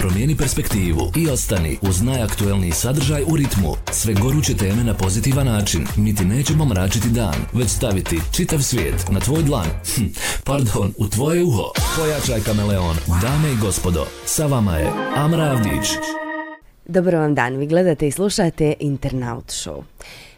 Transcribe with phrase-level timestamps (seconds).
[0.00, 3.74] Promijeni perspektivu i ostani uz najaktuelniji sadržaj u ritmu.
[3.92, 5.86] Sve goruće teme na pozitivan način.
[5.96, 9.66] Niti nećemo mračiti dan, već staviti čitav svijet na tvoj dlan.
[9.94, 10.04] Hm,
[10.44, 11.72] pardon, u tvoje uho.
[11.96, 12.96] Pojačaj kameleon.
[13.22, 15.88] Dame i gospodo, sa vama je Amra Avdić.
[16.86, 19.82] Dobro vam dan, vi gledate i slušate Internaut Show.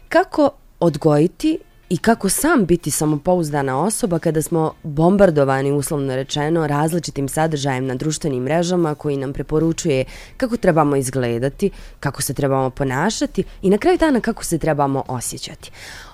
[0.09, 0.49] Kako
[0.79, 1.59] odgojiti
[1.93, 8.43] i kako sam biti samopouzdana osoba kada smo bombardovani, uslovno rečeno, različitim sadržajem na društvenim
[8.43, 10.05] mrežama koji nam preporučuje
[10.37, 15.71] kako trebamo izgledati, kako se trebamo ponašati i na kraju dana kako se trebamo osjećati.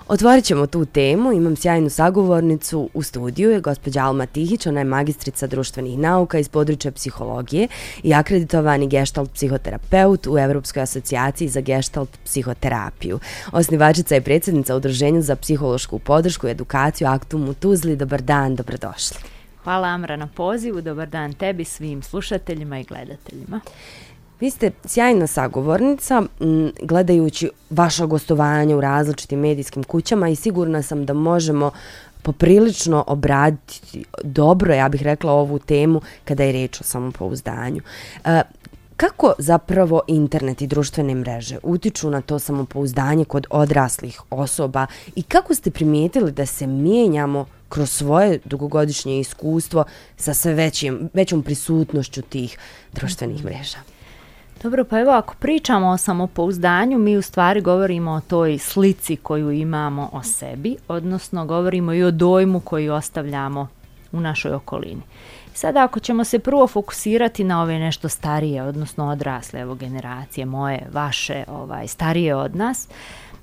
[0.09, 4.83] Otvorit ćemo tu temu, imam sjajnu sagovornicu u studiju, je gospođa Alma Tihić, ona je
[4.83, 7.67] magistrica društvenih nauka iz područja psihologije
[8.03, 13.19] i akreditovani geštalt psihoterapeut u Evropskoj asocijaciji za geštalt psihoterapiju.
[13.51, 17.95] Osnivačica je predsjednica Udruženja za psihološku podršku i edukaciju Aktum u Tuzli.
[17.95, 19.17] Dobar dan, dobrodošli.
[19.63, 23.59] Hvala Amra na pozivu, dobar dan tebi, svim slušateljima i gledateljima.
[24.39, 26.23] Vi ste sjajna sagovornica,
[26.81, 31.71] gledajući vaša gostovanja u različitim medijskim kućama i sigurna sam da možemo
[32.21, 37.81] poprilično obraditi dobro, ja bih rekla, ovu temu kada je reč o samopouzdanju.
[38.25, 38.41] E,
[38.97, 45.55] kako zapravo internet i društvene mreže utiču na to samopouzdanje kod odraslih osoba i kako
[45.55, 49.83] ste primijetili da se mijenjamo kroz svoje dugogodišnje iskustvo
[50.17, 52.57] sa sve većim, većom prisutnošću tih
[52.93, 53.77] društvenih mreža?
[54.63, 59.51] Dobro, pa evo ako pričamo o samopouzdanju, mi u stvari govorimo o toj slici koju
[59.51, 63.67] imamo o sebi, odnosno govorimo i o dojmu koji ostavljamo
[64.11, 65.01] u našoj okolini.
[65.53, 70.87] Sada ako ćemo se prvo fokusirati na ove nešto starije, odnosno odrasle evo generacije, moje,
[70.93, 72.87] vaše, ovaj starije od nas,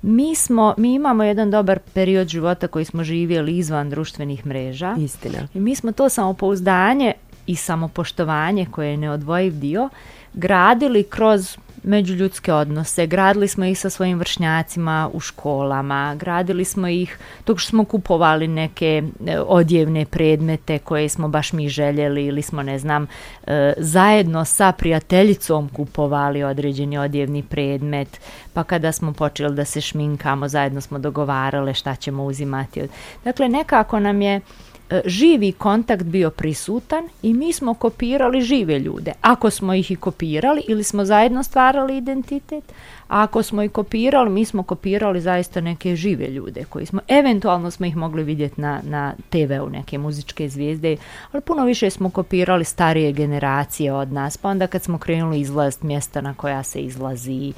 [0.01, 4.95] mi smo mi imamo jedan dobar period života koji smo živjeli izvan društvenih mreža.
[4.99, 5.37] Istina.
[5.53, 7.13] I mi smo to samopouzdanje
[7.47, 9.89] i samopoštovanje koje je neodvojiv dio
[10.37, 17.19] gradili kroz međuljudske odnose, gradili smo ih sa svojim vršnjacima u školama, gradili smo ih
[17.45, 22.79] dok smo kupovali neke e, odjevne predmete koje smo baš mi željeli ili smo, ne
[22.79, 23.07] znam,
[23.47, 28.19] e, zajedno sa prijateljicom kupovali određeni odjevni predmet,
[28.53, 32.87] pa kada smo počeli da se šminkamo, zajedno smo dogovarale šta ćemo uzimati.
[33.23, 34.41] Dakle, nekako nam je
[34.89, 39.11] E, živi kontakt bio prisutan i mi smo kopirali žive ljude.
[39.21, 42.63] Ako smo ih i kopirali ili smo zajedno stvarali identitet,
[43.07, 47.71] a ako smo ih kopirali, mi smo kopirali zaista neke žive ljude koji smo, eventualno
[47.71, 50.97] smo ih mogli vidjeti na, na TV-u, neke muzičke zvijezde,
[51.31, 55.85] ali puno više smo kopirali starije generacije od nas, pa onda kad smo krenuli izlaziti
[55.85, 57.53] mjesta na koja se izlazi,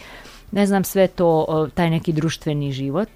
[0.52, 3.10] ne znam sve to, taj neki društveni život,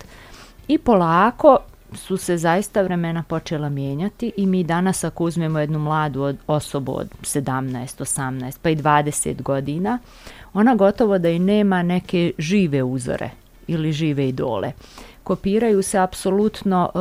[0.68, 1.58] i polako
[1.96, 6.98] su se zaista vremena počela mijenjati i mi danas ako uzmemo jednu mladu od, osobu
[6.98, 10.00] od 17, 18 pa i 20 godina,
[10.54, 13.30] ona gotovo da i nema neke žive uzore
[13.68, 14.72] ili žive idole.
[15.24, 16.98] Kopiraju se apsolutno e,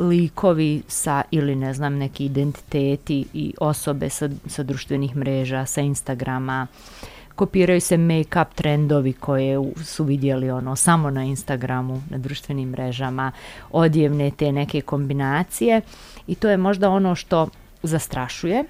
[0.00, 6.66] likovi sa ili ne znam neki identiteti i osobe sa, sa društvenih mreža, sa Instagrama,
[6.72, 13.32] e, kopiraju se make-up trendovi koje su vidjeli ono samo na Instagramu, na društvenim mrežama,
[13.70, 15.80] odjevne te neke kombinacije.
[16.26, 17.48] I to je možda ono što
[17.82, 18.64] zastrašuje,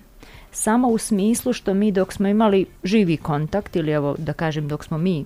[0.52, 4.84] samo u smislu što mi dok smo imali živi kontakt ili evo da kažem dok
[4.84, 5.24] smo mi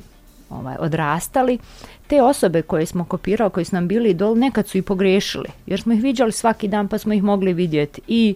[0.50, 1.58] ovaj, odrastali,
[2.06, 5.80] te osobe koje smo kopirali, koji su nam bili idol, nekad su i pogrešili, jer
[5.80, 8.34] smo ih viđali svaki dan pa smo ih mogli vidjeti i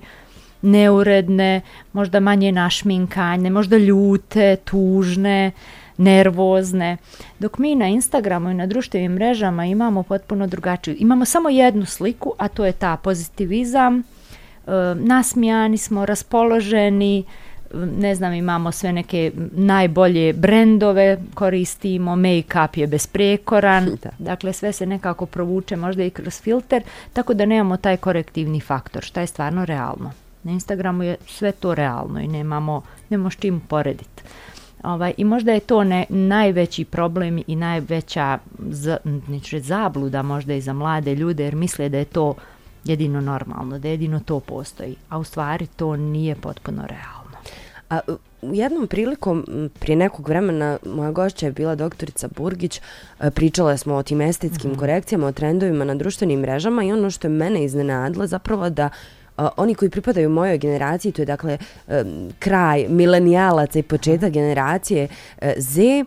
[0.67, 1.61] neuredne,
[1.93, 5.53] možda manje našminkanje, možda ljute, tužne,
[5.97, 6.97] nervozne.
[7.39, 10.97] Dok mi na Instagramu i na društvenim mrežama imamo potpuno drugačiju.
[10.99, 13.99] Imamo samo jednu sliku, a to je ta pozitivizam.
[13.99, 14.03] E,
[14.95, 17.25] nasmijani smo, raspoloženi,
[17.75, 25.27] ne znam, imamo sve neke najbolje brendove, koristimo, make-up je besprekoran, dakle sve se nekako
[25.27, 30.26] provuče možda i kroz filter, tako da nemamo taj korektivni faktor, šta je stvarno realno.
[30.47, 34.23] Na Instagramu je sve to realno i nemamo, nemamo s čim porediti.
[34.83, 38.39] Ovaj, I možda je to ne, najveći problem i najveća
[38.71, 38.97] z,
[39.29, 42.35] neću zabluda možda i za mlade ljude jer misle da je to
[42.85, 44.97] jedino normalno, da jedino to postoji.
[45.09, 47.37] A u stvari to nije potpuno realno.
[47.91, 48.01] A,
[48.43, 49.45] u jednom prilikom
[49.79, 52.81] prije nekog vremena moja gošća je bila doktorica Burgić,
[53.35, 54.79] pričala smo o tim estetskim mm -hmm.
[54.79, 58.91] korekcijama, o trendovima na društvenim mrežama i ono što je mene iznenadilo zapravo da
[59.37, 61.59] oni koji pripadaju mojoj generaciji, to je dakle
[62.39, 65.09] kraj milenijalaca i početak generacije
[65.43, 66.05] uh, Z,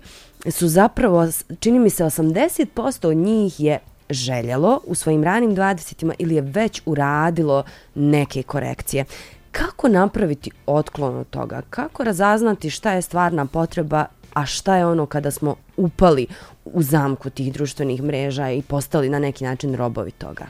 [0.51, 1.27] su zapravo,
[1.59, 3.79] čini mi se, 80% od njih je
[4.09, 7.63] željelo u svojim ranim 20 ili je već uradilo
[7.95, 9.05] neke korekcije.
[9.51, 11.61] Kako napraviti otklon od toga?
[11.69, 16.27] Kako razaznati šta je stvarna potreba, a šta je ono kada smo upali
[16.65, 20.45] u zamku tih društvenih mreža i postali na neki način robovi toga?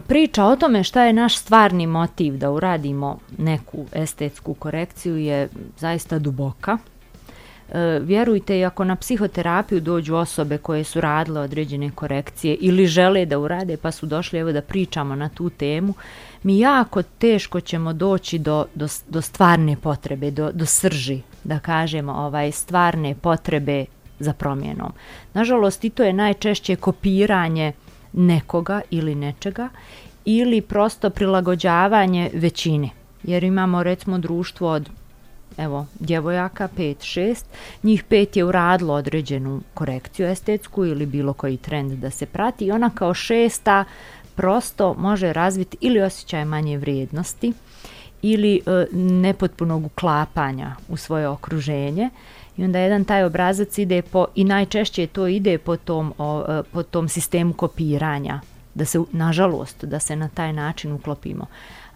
[0.00, 5.48] Priča o tome šta je naš stvarni motiv da uradimo neku estetsku korekciju je
[5.78, 6.78] zaista duboka.
[7.72, 13.26] E, vjerujte, i ako na psihoterapiju dođu osobe koje su radile određene korekcije ili žele
[13.26, 15.94] da urade pa su došli evo da pričamo na tu temu,
[16.42, 22.12] mi jako teško ćemo doći do, do, do stvarne potrebe, do, do srži, da kažemo,
[22.12, 23.84] ovaj, stvarne potrebe
[24.18, 24.92] za promjenom.
[25.34, 27.72] Nažalost, i to je najčešće kopiranje
[28.12, 29.68] nekoga ili nečega
[30.24, 32.88] ili prosto prilagođavanje većine.
[33.22, 34.90] Jer imamo recimo društvo od
[35.56, 37.44] evo, djevojaka, 5-6,
[37.82, 42.70] njih pet je uradilo određenu korekciju estetsku ili bilo koji trend da se prati i
[42.70, 43.84] ona kao šesta
[44.34, 47.52] prosto može razviti ili osjećaj manje vrijednosti
[48.22, 52.10] ili e, nepotpunog uklapanja u svoje okruženje
[52.56, 56.62] i onda jedan taj obrazac ide po, i najčešće to ide po tom, o, e,
[56.72, 58.40] po tom sistemu kopiranja,
[58.74, 61.46] da se, nažalost, da se na taj način uklopimo.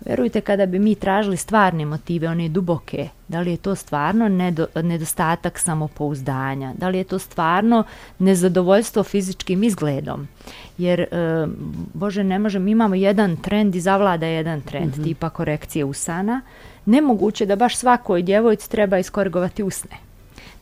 [0.05, 4.67] Verujte, kada bi mi tražili stvarne motive, one duboke, da li je to stvarno nedo,
[4.83, 7.85] nedostatak samopouzdanja, da li je to stvarno
[8.19, 10.29] nezadovoljstvo fizičkim izgledom,
[10.79, 11.07] jer, e,
[11.95, 15.05] Bože, ne možemo, mi imamo jedan trend i zavlada jedan trend, mm -hmm.
[15.05, 16.41] tipa korekcije usana,
[16.87, 19.97] nemoguće da baš svakoj djevojci treba iskorigovati usne.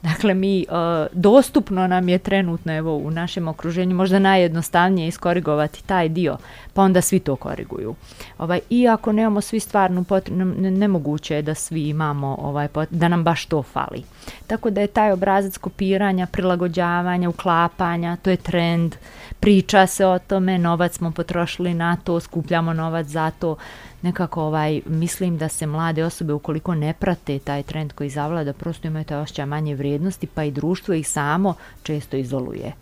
[0.04, 6.08] Dakle, mi, uh, dostupno nam je trenutno evo, u našem okruženju možda najjednostavnije iskorigovati taj
[6.08, 6.36] dio,
[6.74, 7.94] pa onda svi to koriguju.
[8.38, 13.46] Ovaj, iako nemamo svi stvarnu potrebu, nemoguće je da svi imamo, ovaj, da nam baš
[13.46, 14.02] to fali.
[14.46, 18.94] Tako da je taj obrazac kopiranja, prilagođavanja, uklapanja, to je trend,
[19.40, 23.56] priča se o tome, novac smo potrošili na to, skupljamo novac za to,
[24.04, 28.88] nekako ovaj mislim da se mlade osobe ukoliko ne prate taj trend koji zavlada prosto
[28.88, 32.72] imaju taj osjećaj manje vrijednosti pa i društvo ih samo često izoluje.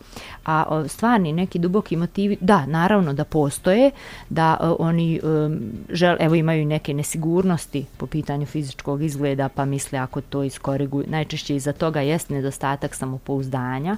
[0.44, 3.90] A o, stvarni neki duboki motivi da naravno da postoje
[4.28, 5.60] da o, oni um,
[5.90, 11.56] žel, evo imaju neke nesigurnosti po pitanju fizičkog izgleda pa misle ako to iskoriguju najčešće
[11.56, 13.96] iza toga jest nedostatak samopouzdanja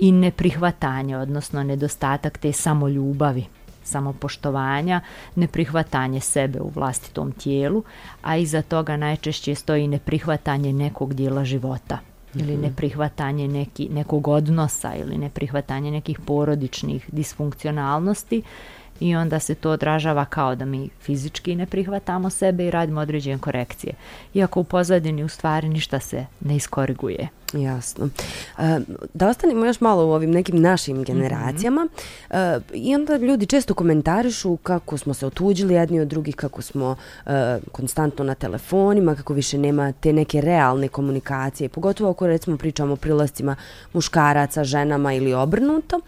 [0.00, 3.44] i neprihvatanje odnosno nedostatak te samoljubavi
[3.82, 5.00] samopoštovanja,
[5.34, 7.84] neprihvatanje sebe u vlastitom tijelu,
[8.22, 11.98] a iza toga najčešće stoji neprihvatanje nekog dijela života
[12.34, 12.62] ili mhm.
[12.62, 18.42] neprihvatanje neki, nekog odnosa ili neprihvatanje nekih porodičnih disfunkcionalnosti
[19.00, 23.38] i onda se to odražava kao da mi fizički ne prihvatamo sebe i radimo određene
[23.38, 23.94] korekcije.
[24.34, 27.28] Iako u pozadini u stvari ništa se ne iskoriguje.
[27.52, 28.08] Jasno.
[28.58, 28.80] E,
[29.14, 31.04] da ostanemo još malo u ovim nekim našim mhm.
[31.04, 31.88] generacijama mm
[32.30, 32.56] -hmm.
[32.56, 36.96] e, i onda ljudi često komentarišu kako smo se otuđili jedni od drugih, kako smo
[37.26, 42.92] e, konstantno na telefonima, kako više nema te neke realne komunikacije, pogotovo ako recimo pričamo
[42.92, 43.56] o prilascima
[43.92, 46.00] muškaraca, ženama ili obrnuto.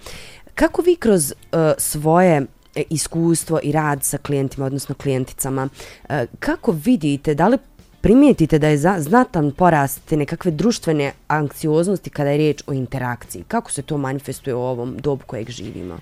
[0.55, 1.35] Kako vi kroz
[1.79, 5.69] svoje E, iskustvo i rad sa klijentima, odnosno klijenticama.
[6.09, 7.59] E, kako vidite, da li
[8.01, 13.45] primijetite da je znatan porast te nekakve društvene anksioznosti kada je riječ o interakciji?
[13.49, 15.99] Kako se to manifestuje u ovom dobu kojeg živimo?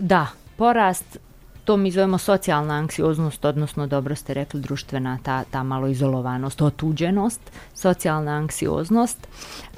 [0.00, 0.26] Da,
[0.56, 1.18] porast
[1.64, 7.40] to mi zovemo socijalna anksioznost, odnosno dobro ste rekli društvena, ta, ta malo izolovanost, otuđenost,
[7.74, 9.28] socijalna anksioznost,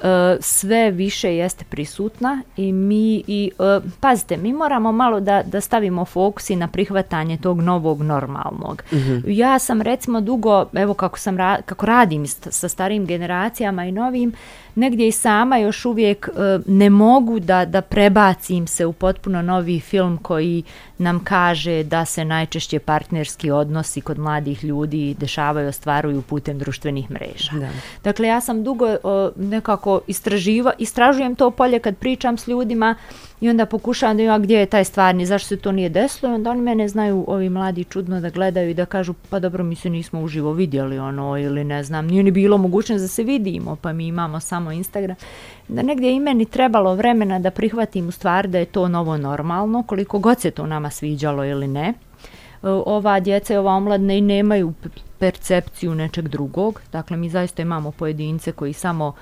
[0.01, 5.61] e, sve više jeste prisutna i mi, i, e, pazite, mi moramo malo da, da
[5.61, 8.83] stavimo fokus i na prihvatanje tog novog normalnog.
[8.91, 9.23] Mm -hmm.
[9.27, 14.33] Ja sam recimo dugo, evo kako, sam ra kako radim sa starim generacijama i novim,
[14.75, 19.79] negdje i sama još uvijek e, ne mogu da, da prebacim se u potpuno novi
[19.79, 20.63] film koji
[20.97, 27.51] nam kaže da se najčešće partnerski odnosi kod mladih ljudi dešavaju, ostvaruju putem društvenih mreža.
[27.53, 27.69] Da.
[28.03, 28.97] Dakle, ja sam dugo e,
[29.35, 32.95] nekako istraživa, istražujem to polje kad pričam s ljudima
[33.45, 36.35] i onda pokušavam da ima gdje je taj stvarni, zašto se to nije desilo i
[36.35, 39.75] onda oni mene znaju, ovi mladi čudno da gledaju i da kažu pa dobro mi
[39.75, 43.75] se nismo uživo vidjeli ono ili ne znam, nije ni bilo mogućnost da se vidimo
[43.75, 45.15] pa mi imamo samo Instagram.
[45.67, 49.83] Da negdje i meni trebalo vremena da prihvatim u stvar da je to novo normalno,
[49.83, 51.87] koliko god se to nama sviđalo ili ne.
[51.87, 51.93] E,
[52.69, 54.73] ova djeca i ova omladna i nemaju
[55.19, 59.13] percepciju nečeg drugog, dakle mi zaista imamo pojedince koji samo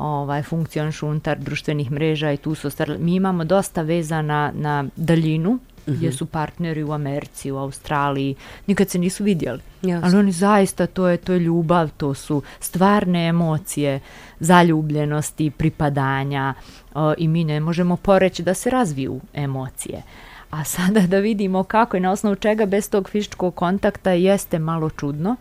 [0.00, 2.98] ovaj funkcionišu unutar društvenih mreža i tu su ostali.
[2.98, 5.96] Mi imamo dosta veza na, na daljinu, Mm -hmm.
[5.96, 8.34] gdje su partneri u Americi, u Australiji,
[8.66, 9.60] nikad se nisu vidjeli.
[9.82, 10.08] Jasne.
[10.08, 14.00] Ali oni zaista, to je, to je ljubav, to su stvarne emocije,
[14.40, 16.54] zaljubljenosti, pripadanja
[16.94, 20.02] o, i mi ne možemo poreći da se razviju emocije.
[20.50, 24.90] A sada da vidimo kako i na osnovu čega bez tog fizičkog kontakta jeste malo
[24.90, 25.36] čudno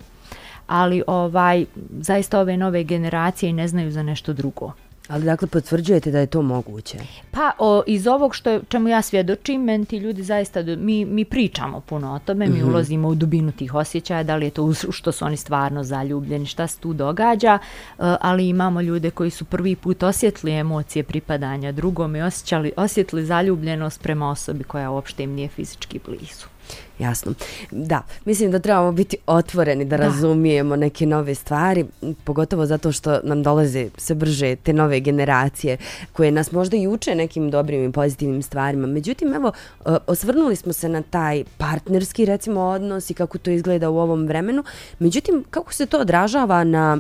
[0.70, 1.66] ali ovaj
[2.00, 4.72] zaista ove nove generacije ne znaju za nešto drugo.
[5.10, 6.98] Ali dakle potvrđujete da je to moguće?
[7.32, 11.82] Pa o, iz ovog što čemu ja svjedočim, meni ti ljudi zaista, mi, mi pričamo
[11.82, 12.70] puno o tome, mi mm -hmm.
[12.70, 16.68] ulazimo u dubinu tih osjećaja, da li je to što su oni stvarno zaljubljeni, šta
[16.68, 17.60] se tu događa,
[17.98, 23.26] uh, ali imamo ljude koji su prvi put osjetili emocije pripadanja drugom i osjećali, osjetili
[23.26, 26.59] zaljubljenost prema osobi koja uopšte im nije fizički blizu.
[27.00, 27.34] Jasno.
[27.72, 31.86] Da, mislim da trebamo biti otvoreni da, da razumijemo neke nove stvari,
[32.24, 35.78] pogotovo zato što nam dolaze sve brže te nove generacije
[36.14, 38.88] koje nas možda i uče nekim dobrim i pozitivnim stvarima.
[38.88, 39.52] Međutim, evo,
[39.86, 44.28] e, osvrnuli smo se na taj partnerski, recimo, odnos i kako to izgleda u ovom
[44.28, 44.64] vremenu.
[45.00, 46.98] Međutim, kako se to odražava na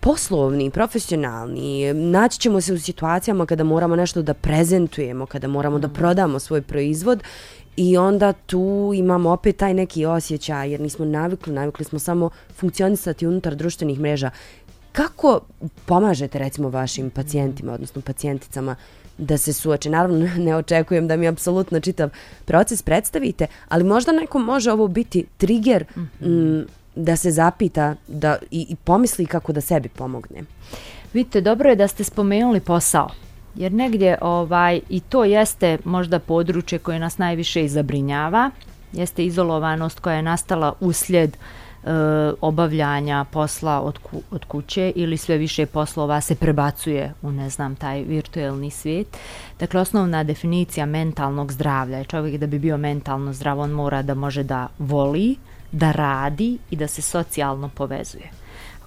[0.00, 5.88] poslovni, profesionalni, naći ćemo se u situacijama kada moramo nešto da prezentujemo, kada moramo da
[5.88, 7.22] prodamo svoj proizvod
[7.80, 13.26] I onda tu imamo opet taj neki osjećaj jer nismo navikli, navikli smo samo funkcionisati
[13.26, 14.30] unutar društvenih mreža.
[14.92, 15.40] Kako
[15.86, 18.76] pomažete recimo vašim pacijentima, odnosno pacijenticama
[19.18, 19.90] da se suoče?
[19.90, 22.10] Naravno ne očekujem da mi apsolutno čitav
[22.44, 26.06] proces predstavite, ali možda neko može ovo biti trigger mhm.
[26.22, 30.42] m, da se zapita da, i, i pomisli kako da sebi pomogne.
[31.12, 33.08] Vidite, dobro je da ste spomenuli posao
[33.58, 38.50] jer negdje ovaj i to jeste možda područje koje nas najviše izabrinjava,
[38.92, 41.90] jeste izolovanost koja je nastala uslijed e,
[42.40, 47.76] obavljanja posla od, ku, od kuće ili sve više poslova se prebacuje u ne znam
[47.76, 49.18] taj virtuelni svijet.
[49.60, 54.14] Dakle, osnovna definicija mentalnog zdravlja je čovjek da bi bio mentalno zdrav, on mora da
[54.14, 55.36] može da voli,
[55.72, 58.30] da radi i da se socijalno povezuje.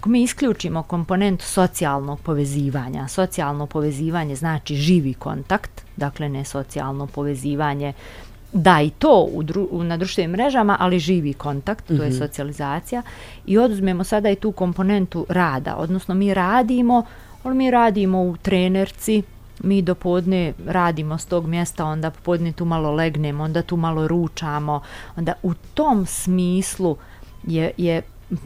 [0.01, 7.93] Ako mi isključimo komponentu socijalnog povezivanja, socijalno povezivanje znači živi kontakt, dakle ne socijalno povezivanje,
[8.53, 12.03] da i to u dru, na društvenim mrežama, ali živi kontakt, to mm -hmm.
[12.03, 12.17] je mhm.
[12.17, 13.01] socijalizacija,
[13.45, 17.05] i oduzmemo sada i tu komponentu rada, odnosno mi radimo,
[17.43, 19.23] ali mi radimo u trenerci,
[19.63, 24.07] mi do podne radimo s tog mjesta, onda podne tu malo legnemo, onda tu malo
[24.07, 24.81] ručamo,
[25.15, 26.97] onda u tom smislu
[27.43, 28.01] je, je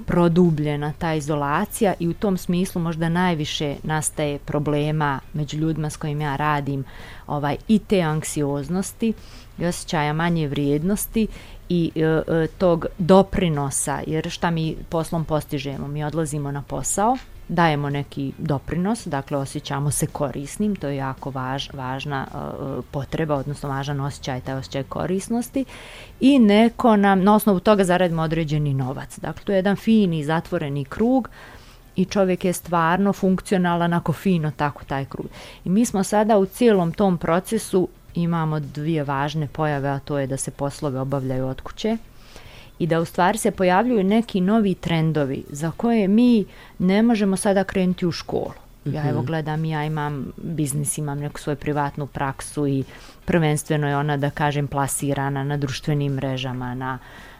[0.05, 6.21] produbljena ta izolacija i u tom smislu možda najviše nastaje problema među ljudima s kojim
[6.21, 6.83] ja radim
[7.27, 9.13] ovaj i te anksioznosti
[9.57, 11.27] i osjećaja manje vrijednosti
[11.69, 15.87] i e, e tog doprinosa jer šta mi poslom postižemo?
[15.87, 21.69] Mi odlazimo na posao dajemo neki doprinos, dakle osjećamo se korisnim, to je jako važ,
[21.73, 25.65] važna uh, potreba, odnosno važan osjećaj, taj osjećaj korisnosti
[26.19, 29.19] i neko nam, na osnovu toga zaradimo određeni novac.
[29.19, 31.29] Dakle, to je jedan fini, zatvoreni krug
[31.95, 35.27] i čovjek je stvarno funkcionalan ako fino tako taj krug.
[35.65, 40.27] I mi smo sada u cijelom tom procesu imamo dvije važne pojave, a to je
[40.27, 41.97] da se poslove obavljaju od kuće,
[42.79, 46.45] i da u stvari se pojavljuju neki novi trendovi za koje mi
[46.79, 48.51] ne možemo sada krenuti u školu.
[48.85, 49.25] Ja evo mhm.
[49.25, 52.83] gledam, ja imam biznis, imam neku svoju privatnu praksu i
[53.25, 56.97] prvenstveno je ona, da kažem, plasirana na društvenim mrežama, na,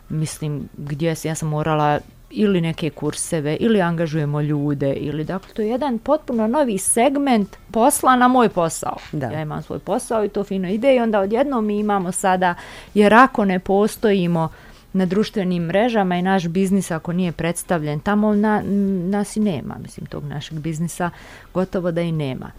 [0.09, 1.99] mislim, gdje se, ja sam morala
[2.29, 8.15] ili neke kurseve, ili angažujemo ljude, ili dakle, to je jedan potpuno novi segment posla
[8.15, 8.95] na moj posao.
[9.11, 9.27] Da.
[9.27, 12.55] Ja imam svoj posao i to fino ide i onda odjednom mi imamo sada,
[12.93, 14.49] jer ako ne postojimo,
[14.95, 18.61] na društvenim mrežama i naš biznis ako nije predstavljen tamo na,
[19.09, 21.09] nas i nema mislim tog našeg biznisa
[21.53, 22.51] gotovo da i nema.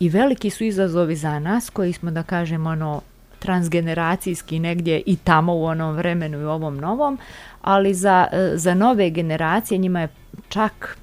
[0.00, 3.00] I veliki su izazovi za nas koji smo da kažemo ono
[3.38, 7.18] transgeneracijski negdje i tamo u onom vremenu i ovom novom
[7.62, 10.08] ali za, za nove generacije njima je
[10.48, 10.98] čak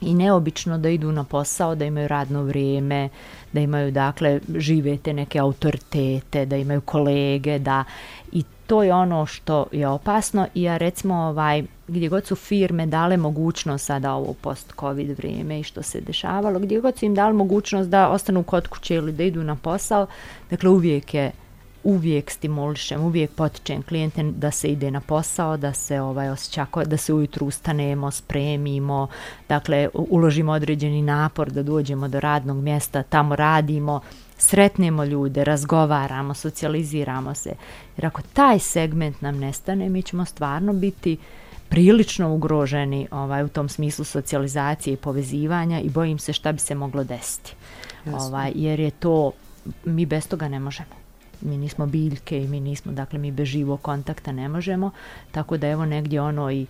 [0.00, 3.08] i neobično da idu na posao, da imaju radno vrijeme,
[3.52, 7.84] da imaju dakle živete neke autoritete, da imaju kolege, da
[8.72, 13.16] to je ono što je opasno i ja recimo ovaj gdje god su firme dale
[13.16, 17.34] mogućnost sada ovo post covid vrijeme i što se dešavalo gdje god su im dali
[17.34, 20.06] mogućnost da ostanu kod kuće ili da idu na posao
[20.50, 21.32] dakle uvijek je
[21.84, 26.96] uvijek stimulišem, uvijek potičem klijente da se ide na posao, da se ovaj osjećako, da
[26.96, 29.08] se ujutru ustanemo, spremimo,
[29.48, 34.00] dakle uložimo određeni napor da dođemo do radnog mjesta, tamo radimo,
[34.38, 37.52] sretnemo ljude, razgovaramo, socijaliziramo se.
[37.96, 41.16] Jer ako taj segment nam nestane, mi ćemo stvarno biti
[41.68, 46.74] prilično ugroženi ovaj, u tom smislu socijalizacije i povezivanja i bojim se šta bi se
[46.74, 47.54] moglo desiti.
[48.12, 49.32] Ovaj, jer je to,
[49.84, 51.02] mi bez toga ne možemo.
[51.40, 54.90] Mi nismo biljke i mi nismo, dakle mi bez živog kontakta ne možemo.
[55.30, 56.66] Tako da evo negdje ono i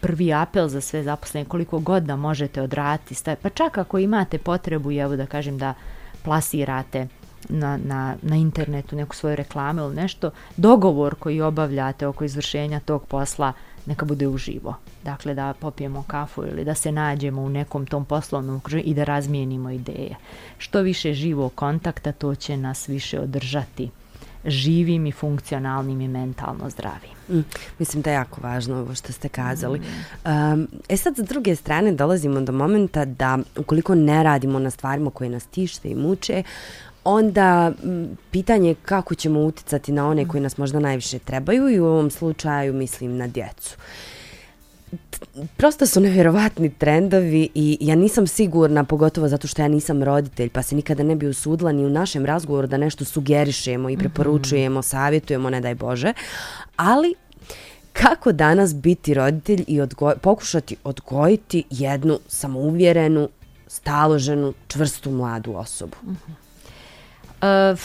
[0.00, 3.14] prvi apel za sve zaposlene koliko god da možete odraditi.
[3.42, 5.74] Pa čak ako imate potrebu, evo da kažem da
[6.22, 7.08] plasirate
[7.48, 13.06] na, na, na internetu neku svoju reklamu ili nešto, dogovor koji obavljate oko izvršenja tog
[13.06, 13.52] posla
[13.86, 14.74] neka bude uživo.
[15.04, 19.04] Dakle, da popijemo kafu ili da se nađemo u nekom tom poslovnom okruženju i da
[19.04, 20.16] razmijenimo ideje.
[20.58, 23.90] Što više živo kontakta, to će nas više održati
[24.44, 27.10] živim i funkcionalnim i mentalno zdravim.
[27.28, 27.44] Mm,
[27.78, 29.78] mislim da je jako važno ovo što ste kazali.
[29.78, 30.30] Mm.
[30.30, 35.10] Um, e sad, s druge strane, dolazimo do momenta da ukoliko ne radimo na stvarima
[35.10, 36.42] koje nas tište i muče,
[37.04, 41.80] onda m, pitanje je kako ćemo uticati na one koji nas možda najviše trebaju i
[41.80, 43.76] u ovom slučaju mislim na djecu.
[45.56, 50.62] Prosto su nevjerovatni trendovi i ja nisam sigurna, pogotovo zato što ja nisam roditelj, pa
[50.62, 54.82] se nikada ne bi usudila ni u našem razgovoru da nešto sugerišemo i preporučujemo, mm
[54.82, 54.86] -hmm.
[54.86, 56.12] savjetujemo, ne daj Bože.
[56.76, 57.14] Ali
[57.92, 63.28] kako danas biti roditelj i odgoj, pokušati odgojiti jednu samouvjerenu,
[63.66, 65.96] staloženu, čvrstu mladu osobu?
[66.04, 66.42] Mm -hmm.
[67.42, 67.78] Uh,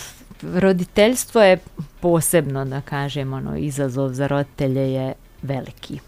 [0.61, 1.57] roditeljstvo je
[1.99, 5.99] posebno, da kažem, ono, izazov za roditelje je veliki.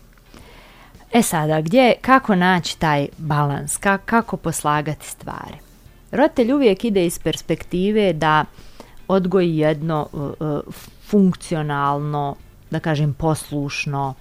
[1.12, 5.58] E sada, gdje, kako naći taj balans, ka, kako poslagati stvari?
[6.12, 8.46] Roditelj uvijek ide iz perspektive da
[9.08, 10.74] odgoji jedno uh, uh
[11.10, 12.36] funkcionalno,
[12.72, 14.14] da kažem, poslušno,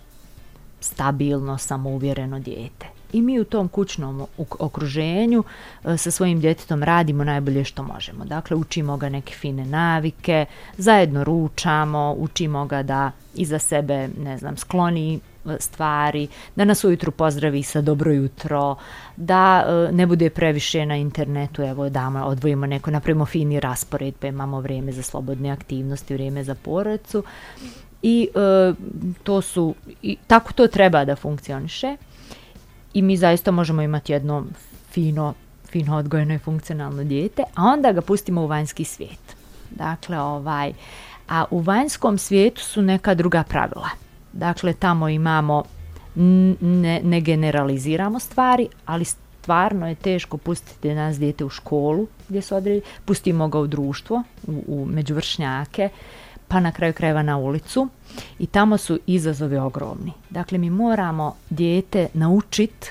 [0.80, 7.64] stabilno, samouvjereno dijete i mi u tom kućnom okruženju uh, sa svojim djetetom radimo najbolje
[7.64, 8.25] što možemo.
[8.25, 14.57] Dakle, učimo ga neke fine navike, zajedno ručamo, učimo ga da iza sebe, ne znam,
[14.57, 15.21] skloni
[15.59, 18.76] stvari, da nas ujutru pozdravi sa dobro jutro,
[19.16, 24.26] da e, ne bude previše na internetu, evo damo, odvojimo neko, napravimo fini raspored, pa
[24.26, 27.23] imamo vrijeme za slobodne aktivnosti, vrijeme za porodicu
[28.02, 28.75] i e,
[29.23, 31.97] to su, i, tako to treba da funkcioniše
[32.95, 34.45] i mi zaista možemo imati jedno
[34.90, 35.35] fino,
[35.71, 39.37] fino odgojeno i funkcionalno dijete, a onda ga pustimo u vanjski svijet.
[39.71, 40.73] Dakle, ovaj,
[41.28, 43.88] a u vanjskom svijetu su neka druga pravila.
[44.32, 45.62] Dakle, tamo imamo,
[46.61, 52.54] ne, ne generaliziramo stvari, ali stvarno je teško pustiti nas dijete u školu gdje se
[52.54, 55.88] odredi, pustimo ga u društvo, u, u međuvršnjake,
[56.49, 57.88] pa na kraju krajeva na ulicu
[58.38, 60.12] i tamo su izazovi ogromni.
[60.30, 62.86] Dakle, mi moramo dijete naučit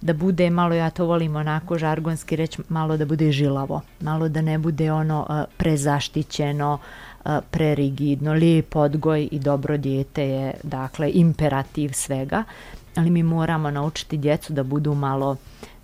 [0.00, 4.40] da bude malo, ja to volim onako žargonski reći, malo da bude žilavo, malo da
[4.40, 6.80] ne bude ono prezaštićeno, uh,
[7.50, 12.44] prerigidno, lijep odgoj i dobro dijete je, dakle, imperativ svega,
[12.94, 15.36] ali mi moramo naučiti djecu da budu malo,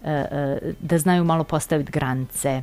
[0.05, 2.63] e, e, da znaju malo postaviti granice,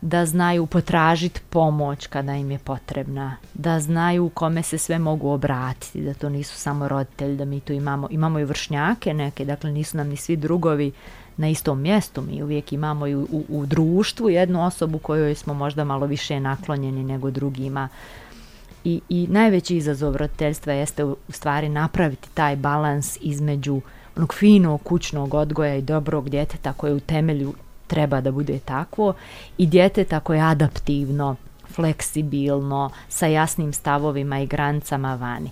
[0.00, 6.02] da znaju potražiti pomoć kada im je potrebna, da znaju kome se sve mogu obratiti,
[6.02, 9.96] da to nisu samo roditelji, da mi tu imamo, imamo i vršnjake neke, dakle nisu
[9.96, 10.92] nam ni svi drugovi
[11.36, 15.54] na istom mjestu, mi uvijek imamo i u, u, u društvu jednu osobu kojoj smo
[15.54, 17.88] možda malo više naklonjeni nego drugima.
[18.84, 23.80] I, i najveći izazov roditeljstva jeste u, u stvari napraviti taj balans između
[24.16, 27.54] onog finog kućnog odgoja i dobrog djeteta koje u temelju
[27.86, 29.14] treba da bude takvo
[29.58, 31.36] i djeteta koje je adaptivno,
[31.74, 35.50] fleksibilno, sa jasnim stavovima i granicama vani.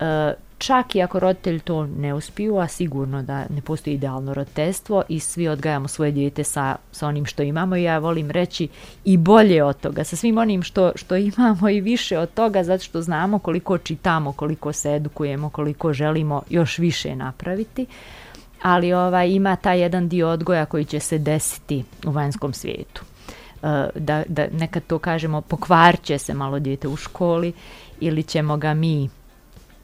[0.00, 0.34] E,
[0.66, 5.20] čak i ako roditelj to ne uspiju, a sigurno da ne postoji idealno roditeljstvo i
[5.20, 8.68] svi odgajamo svoje dijete sa, sa onim što imamo i ja volim reći
[9.04, 12.84] i bolje od toga, sa svim onim što, što imamo i više od toga zato
[12.84, 17.86] što znamo koliko čitamo, koliko se edukujemo, koliko želimo još više napraviti.
[18.62, 23.02] Ali ovaj ima taj jedan dio odgoja koji će se desiti u vanjskom svijetu.
[23.62, 27.52] E, da, da nekad to kažemo pokvarće se malo dijete u školi
[28.00, 29.08] ili ćemo ga mi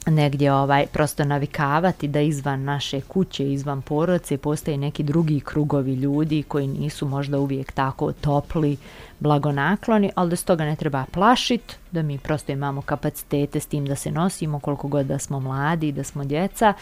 [0.07, 6.43] negdje ovaj prosto navikavati da izvan naše kuće, izvan porodice postoje neki drugi krugovi ljudi
[6.43, 8.77] koji nisu možda uvijek tako topli,
[9.21, 13.87] blagonakloni, ali da s toga ne treba plašiti, da mi prosto imamo kapacitete s tim
[13.87, 16.75] da se nosimo koliko god da smo mladi, da smo djeca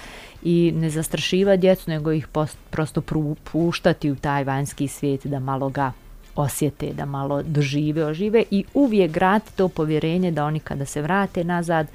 [0.42, 3.02] i ne zastrašiva djecu, nego ih post, prosto
[3.52, 5.92] puštati u taj vanjski svijet da malo ga
[6.36, 11.44] osjete, da malo dožive, ožive i uvijek grati to povjerenje da oni kada se vrate
[11.44, 11.86] nazad,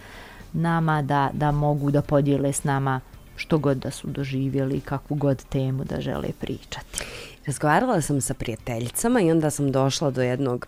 [0.54, 3.00] nama da, da mogu da podijele s nama
[3.36, 7.04] što god da su doživjeli, kakvu god temu da žele pričati.
[7.46, 10.68] Razgovarala sam sa prijateljicama i onda sam došla do jednog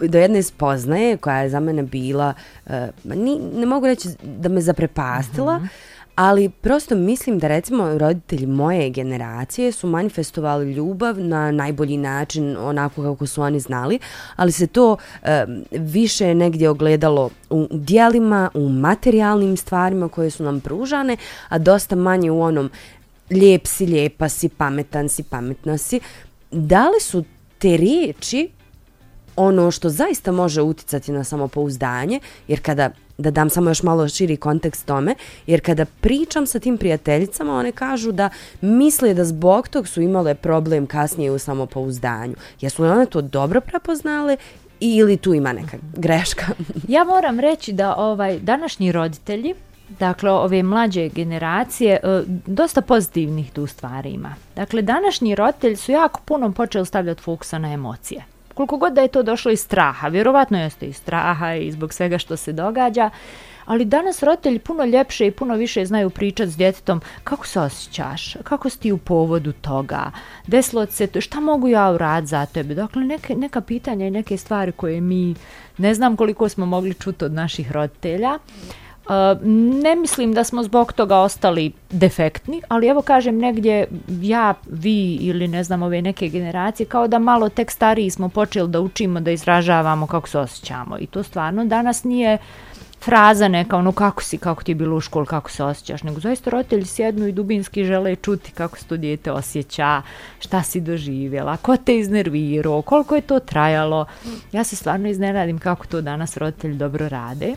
[0.00, 2.34] do jedne spoznaje koja je za mene bila
[2.66, 2.72] uh,
[3.04, 8.46] ni, ne mogu reći da me zaprepastila, mm -hmm ali prosto mislim da recimo roditelji
[8.46, 13.98] moje generacije su manifestovali ljubav na najbolji način onako kako su oni znali,
[14.36, 20.60] ali se to e, više negdje ogledalo u dijelima, u materijalnim stvarima koje su nam
[20.60, 21.16] pružane,
[21.48, 22.70] a dosta manje u onom
[23.30, 26.00] lijep si, lijepa si, pametan si, pametna si.
[26.50, 27.24] Da li su
[27.58, 28.50] te riječi
[29.36, 34.36] ono što zaista može uticati na samopouzdanje, jer kada da dam samo još malo širi
[34.36, 35.14] kontekst tome,
[35.46, 40.34] jer kada pričam sa tim prijateljicama, one kažu da misle da zbog tog su imale
[40.34, 42.34] problem kasnije u samopouzdanju.
[42.60, 44.36] Jesu li one to dobro prepoznale
[44.80, 46.46] ili tu ima neka greška?
[46.88, 49.54] ja moram reći da ovaj današnji roditelji,
[49.98, 54.34] dakle ove mlađe generacije, e, dosta pozitivnih tu stvari ima.
[54.56, 59.08] Dakle, današnji roditelji su jako puno počeli stavljati fokusa na emocije koliko god da je
[59.08, 63.10] to došlo iz straha, vjerovatno jeste iz straha i zbog svega što se događa,
[63.64, 67.00] ali danas roditelji puno ljepše i puno više znaju pričati s djetetom.
[67.24, 70.10] Kako se osjećaš, kako si ti u povodu toga,
[70.46, 72.74] desilo se to, šta mogu ja urad za tebe.
[72.74, 75.34] Dakle, neke, neka pitanja i neke stvari koje mi
[75.78, 78.38] ne znam koliko smo mogli čuti od naših roditelja,
[79.08, 79.36] Eh,
[79.82, 85.48] ne mislim da smo zbog toga ostali defektni, ali evo kažem negdje ja, vi ili
[85.48, 89.30] ne znam ove neke generacije kao da malo tek stariji smo počeli da učimo da
[89.30, 92.38] izražavamo kako se osjećamo i to stvarno danas nije
[93.04, 96.20] fraza neka ono kako si, kako ti je bilo u školi, kako se osjećaš, nego
[96.20, 100.02] zaista roditelji sjednu i dubinski žele čuti kako se to dijete osjeća,
[100.38, 104.06] šta si doživjela, ko te iznervirao, koliko je to trajalo.
[104.52, 107.54] Ja se stvarno iznenadim kako to danas roditelji dobro rade.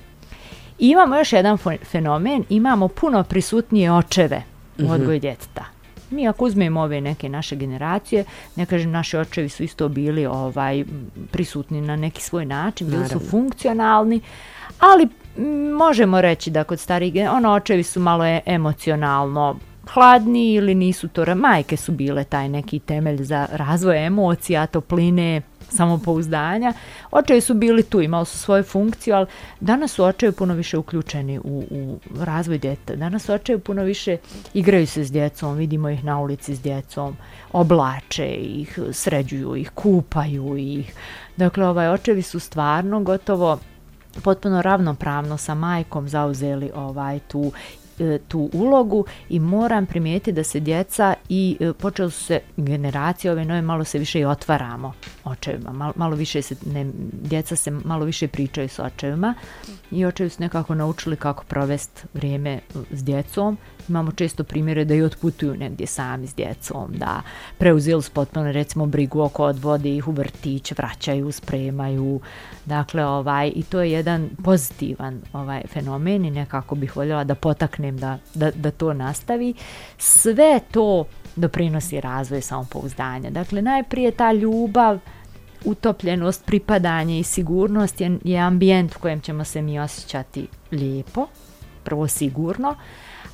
[0.80, 4.44] I imamo još jedan fenomen, imamo puno prisutnije očeve
[4.80, 4.92] u mhm.
[4.92, 5.66] odgoju djeteta.
[6.10, 8.24] Mi ako uzmemo ove neke naše generacije,
[8.56, 10.86] ne kažem naši očevi su isto bili ovaj
[11.32, 14.22] prisutni na neki svoj način, bili su funkcionalni,
[14.80, 15.08] ali
[15.78, 19.60] možemo reći da kod starih ono očevi su malo e, emocionalno
[19.94, 26.74] hladni ili nisu to, majke su bile taj neki temelj za razvoj emocija, topline, samopouzdanja.
[27.12, 29.28] Očevi su bili tu, imali su svoju funkciju, ali
[29.60, 32.96] danas su očevi puno više uključeni u, u razvoj djeta.
[32.96, 34.18] Danas su očevi puno više
[34.54, 37.18] igraju se s djecom, vidimo ih na ulici s djecom,
[37.54, 40.94] oblače ih, sređuju ih, kupaju ih.
[41.38, 43.60] Dakle, ovaj, očevi su stvarno gotovo
[44.24, 47.52] potpuno ravnopravno sa majkom zauzeli ovaj tu
[48.00, 53.32] E, tu ulogu i moram primijetiti da se djeca i e, počeli su se generacije
[53.32, 57.72] ove nove malo se više i otvaramo očevima, malo, malo više se ne, djeca se
[57.72, 59.34] malo više pričaju s očevima
[59.92, 62.60] i očevi su nekako naučili kako provesti vrijeme e,
[62.92, 63.58] s djecom
[63.90, 67.22] imamo često primjere da i otputuju negdje sami s djecom, da
[67.58, 72.20] preuzeli su potpuno recimo brigu oko odvode ih u vrtić, vraćaju, spremaju.
[72.66, 77.98] Dakle, ovaj, i to je jedan pozitivan ovaj fenomen i nekako bih voljela da potaknem
[77.98, 79.54] da, da, da to nastavi.
[79.98, 83.30] Sve to doprinosi razvoju samopouzdanja.
[83.30, 85.00] Dakle, najprije ta ljubav,
[85.66, 91.28] utopljenost, pripadanje i sigurnost je, je ambijent u kojem ćemo se mi osjećati lijepo,
[91.84, 92.76] prvo sigurno,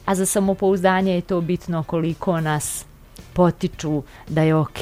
[0.06, 2.86] a za samopouzdanje je to bitno koliko nas
[3.34, 4.80] potiču da je ok.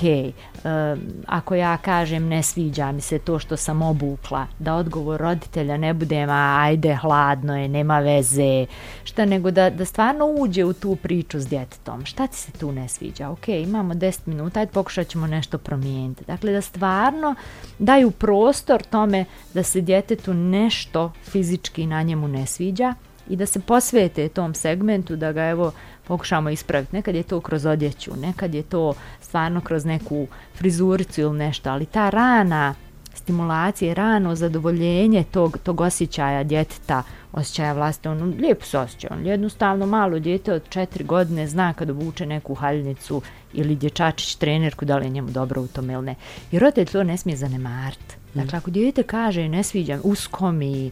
[1.28, 5.94] ako ja kažem ne sviđa mi se to što sam obukla, da odgovor roditelja ne
[5.94, 8.66] bude ma ajde hladno je, nema veze,
[9.04, 12.06] šta nego da, da stvarno uđe u tu priču s djetetom.
[12.06, 13.30] Šta ti se tu ne sviđa?
[13.30, 16.26] Ok, imamo 10 minuta, ajde pokušat ćemo nešto promijeniti.
[16.26, 17.36] Dakle, da stvarno
[17.80, 22.94] daju prostor tome da se djetetu nešto fizički na njemu ne sviđa,
[23.32, 25.72] i da se posvete tom segmentu, da ga evo
[26.08, 26.96] pokušamo ispraviti.
[26.96, 31.86] Nekad je to kroz odjeću, nekad je to stvarno kroz neku frizuricu ili nešto, ali
[31.86, 32.76] ta rana
[33.14, 39.86] stimulacija, rano zadovoljenje tog, tog osjećaja djeteta, osjećaja vlasti, ono lijepo se osjeća, on jednostavno
[39.86, 43.22] malo dijete od četiri godine zna kad obuče neku haljnicu
[43.54, 46.16] ili dječačić trenerku da li je njemu dobro u tome ili ne.
[46.52, 48.21] I roditelj to ne smije zanemariti.
[48.34, 50.92] Dakle, ako dijete kaže ne sviđa, usko mi,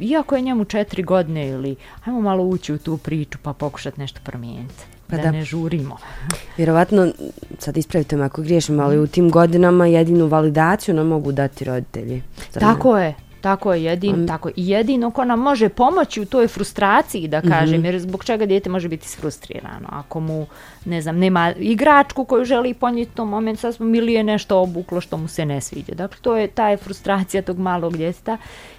[0.00, 4.20] iako je njemu četiri godine ili ajmo malo ući u tu priču pa pokušati nešto
[4.24, 4.84] promijeniti.
[5.06, 5.96] Pa da, ne žurimo.
[6.56, 7.12] Vjerovatno,
[7.58, 12.22] sad ispravite me ako griješim, ali u tim godinama jedinu validaciju nam mogu dati roditelji.
[12.52, 17.28] Tako je, tako je jedin, tako i jedino ko nam može pomoći u toj frustraciji
[17.28, 19.88] da kažem, mm jer zbog čega dijete može biti frustrirano.
[19.88, 20.46] Ako mu,
[20.84, 25.16] ne znam, nema igračku koju želi ponijeti u moment sasvim ili je nešto obuklo što
[25.16, 25.94] mu se ne sviđa.
[25.94, 28.38] Dakle, to je ta je frustracija tog malog djeteta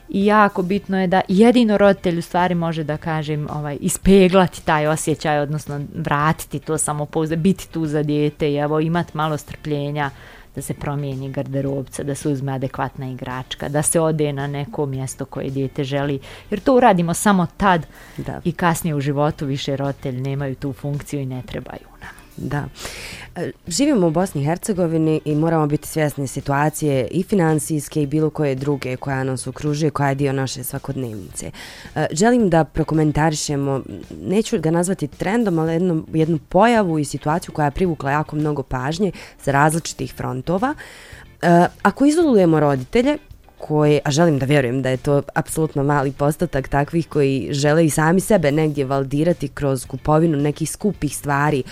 [0.10, 4.88] i jako bitno je da jedino roditelj u stvari može da kažem ovaj, ispeglati taj
[4.88, 10.10] osjećaj, odnosno vratiti to samopouzdanje, biti tu za dijete i evo imati malo strpljenja
[10.56, 15.26] da se promijeni garderobca, da se uzme adekvatna igračka, da se ode na neko mjesto
[15.26, 17.86] koje dijete želi, jer to uradimo samo tad
[18.18, 18.42] da.
[18.44, 22.23] i kasnije u životu više roditelji nemaju tu funkciju i ne trebaju nam.
[22.38, 22.66] Da.
[23.36, 28.30] E, živimo u Bosni i Hercegovini i moramo biti svjesni situacije i financijske i bilo
[28.30, 31.52] koje druge koja nas okružuje, koja je dio naše svakodnevnice.
[31.96, 33.82] E, želim da prokomentarišemo,
[34.22, 38.64] neću ga nazvati trendom, ali jednu, jednu pojavu i situaciju koja je privukla jako mnogo
[38.64, 39.12] pažnje
[39.44, 40.76] sa različitih frontova
[41.42, 43.18] e, ako izolujemo roditelje,
[43.68, 47.90] koje, a želim da vjerujem da je to apsolutno mali postotak takvih koji žele i
[47.90, 51.64] sami sebe negdje valdirati kroz kupovinu nekih skupih stvari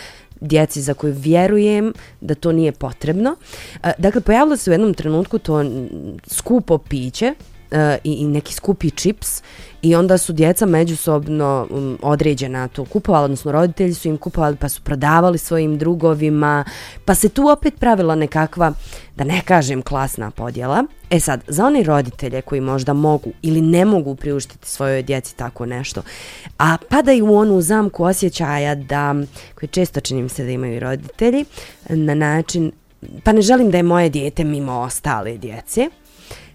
[0.41, 3.35] djeci za koju vjerujem da to nije potrebno.
[3.83, 5.63] E, dakle, pojavilo se u jednom trenutku to
[6.27, 7.33] skupo piće
[7.71, 9.41] e, i, i neki skupi čips
[9.81, 14.69] i onda su djeca međusobno um, određena to kupovala, odnosno roditelji su im kupovali pa
[14.69, 16.63] su prodavali svojim drugovima,
[17.05, 18.73] pa se tu opet pravila nekakva,
[19.15, 20.83] da ne kažem klasna podjela.
[21.09, 25.65] E sad, za one roditelje koji možda mogu ili ne mogu priuštiti svojoj djeci tako
[25.65, 26.01] nešto,
[26.57, 29.15] a padaju u onu zamku osjećaja da,
[29.55, 31.45] koji često činim se da imaju roditelji,
[31.89, 32.71] na način,
[33.23, 35.89] pa ne želim da je moje dijete mimo ostale djece,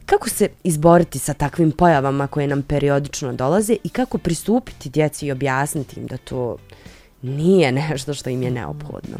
[0.06, 5.32] Kako se izboriti sa takvim pojavama koje nam periodično dolaze i kako pristupiti djeci i
[5.32, 6.56] objasniti im da to
[7.22, 9.16] nije nešto što im je neophodno?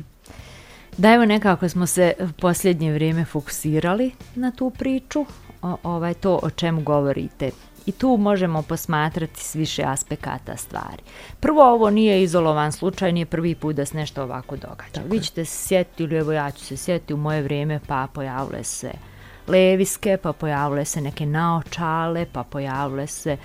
[0.97, 5.27] Da evo nekako smo se posljednje vrijeme fokusirali na tu priču,
[5.63, 7.51] o, ovaj, to o čemu govorite.
[7.87, 11.03] I tu možemo posmatrati s više aspekata stvari.
[11.41, 14.93] Prvo, ovo nije izolovan slučaj, nije prvi put da se nešto ovako događa.
[14.93, 18.09] Tako Vi ćete se sjetiti, ili evo ja ću se sjetiti u moje vrijeme, pa
[18.15, 19.16] pojavile se uh,
[19.49, 23.37] leviske, pa pojavile se neke naočale, pa pojavile se...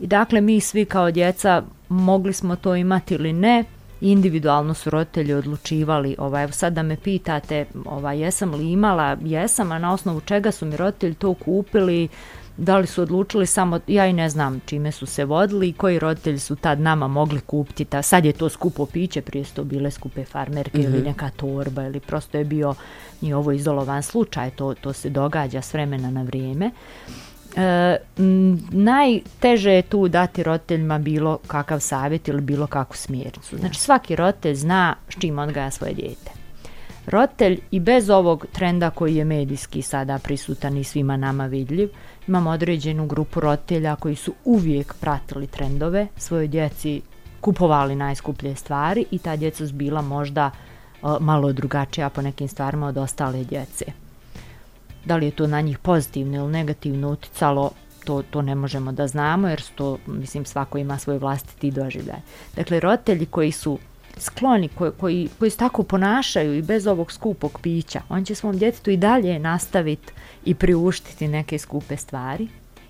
[0.00, 3.64] I dakle, mi svi kao djeca mogli smo to imati ili ne,
[4.00, 9.72] individualno su roditelji odlučivali, ovaj, evo sad da me pitate, ovaj, jesam li imala, jesam,
[9.72, 12.08] a na osnovu čega su mi roditelji to kupili,
[12.56, 15.98] da li su odlučili samo, ja i ne znam čime su se vodili i koji
[15.98, 19.64] roditelji su tad nama mogli kupiti, ta, sad je to skupo piće, prije su to
[19.64, 20.84] bile skupe farmerke mm -hmm.
[20.84, 21.06] ili mhm.
[21.06, 22.74] neka torba ili prosto je bio
[23.20, 26.70] ni ovo izolovan slučaj, to, to se događa s vremena na vrijeme.
[27.56, 33.56] E, m, najteže je tu dati roditeljima bilo kakav savjet ili bilo kakvu smjernicu.
[33.56, 36.30] Znači svaki roditelj zna s čim odgaja svoje dijete.
[37.06, 41.88] Roditelj i bez ovog trenda koji je medijski sada prisutan i svima nama vidljiv,
[42.28, 47.02] imamo određenu grupu roditelja koji su uvijek pratili trendove, svojoj djeci
[47.40, 52.86] kupovali najskuplje stvari i ta djeca su bila možda e, malo drugačija po nekim stvarima
[52.86, 53.84] od ostale djece.
[55.04, 57.70] Da li je to na njih pozitivno ili negativno uticalo,
[58.04, 62.20] to, to ne možemo da znamo jer to, mislim, svako ima svoj vlastiti doživljaj.
[62.56, 63.78] Dakle, roditelji koji su
[64.16, 68.58] skloni, koji, koji, koji se tako ponašaju i bez ovog skupog pića, on će svom
[68.58, 70.12] djetetu i dalje nastaviti
[70.44, 72.48] i priuštiti neke skupe stvari.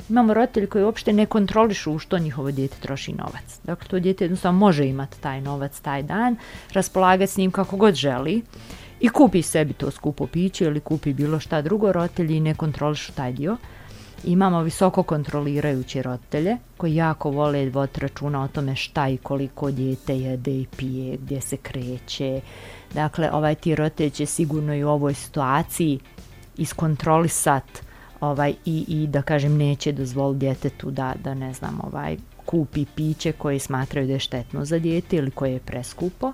[0.08, 3.60] Imamo roditelji koji uopšte ne kontrolišu u što njihovo djete troši novac.
[3.64, 6.36] Dakle, to djete jednostavno može imati taj novac taj dan,
[6.72, 8.42] raspolagati s njim kako god želi
[9.00, 13.32] i kupi sebi to skupo piće ili kupi bilo šta drugo, roditelji ne kontrolišu taj
[13.32, 13.56] dio.
[14.24, 20.16] Imamo visoko kontrolirajuće roditelje koji jako vole voditi računa o tome šta i koliko djete
[20.18, 22.40] jede i pije, gdje se kreće.
[22.94, 25.98] Dakle, ovaj ti roditelj će sigurno i u ovoj situaciji
[26.56, 27.64] iskontrolisat
[28.20, 33.32] ovaj i i da kažem neće dozvoliti djetetu da da ne znam ovaj kupi piće
[33.32, 36.32] koje smatraju da je štetno za dijete ili koje je preskupo.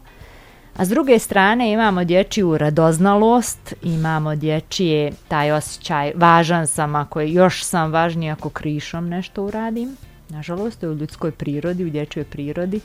[0.79, 7.33] A s druge strane imamo dječju radoznalost, imamo dječije taj osjećaj važan sam ako je
[7.33, 9.97] još sam važniji ako krišom nešto uradim.
[10.29, 12.81] Nažalost, je u ljudskoj prirodi, u dječjoj prirodi.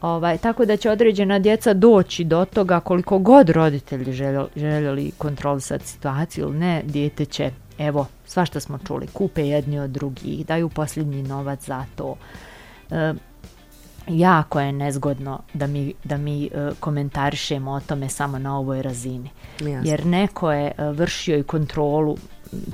[0.00, 5.86] Ovaj, tako da će određena djeca doći do toga koliko god roditelji željeli, željeli kontrolisati
[5.86, 10.68] situaciju ili ne, dijete će, evo, sva što smo čuli, kupe jedni od drugih, daju
[10.68, 12.16] posljednji novac za to.
[12.90, 13.14] E,
[14.08, 19.30] jako je nezgodno da mi, da mi e, komentarišemo o tome samo na ovoj razini.
[19.60, 19.90] Jasno.
[19.90, 22.16] Jer neko je e, vršio i kontrolu